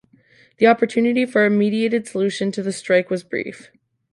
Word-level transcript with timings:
The 0.57 0.65
opportunity 0.65 1.27
for 1.27 1.45
a 1.45 1.49
mediated 1.51 2.07
solution 2.07 2.51
to 2.53 2.63
the 2.63 2.71
strike 2.73 3.11
was 3.11 3.23
brief. 3.23 3.69